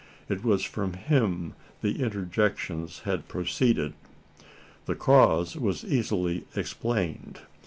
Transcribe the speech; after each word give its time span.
It 0.27 0.43
was 0.43 0.63
from 0.63 0.93
him 0.93 1.53
the 1.83 2.01
interjections 2.01 3.01
had 3.01 3.27
proceeded. 3.27 3.93
The 4.87 4.95
cause 4.95 5.55
was 5.55 5.85
easily 5.85 6.45
explained. 6.55 7.41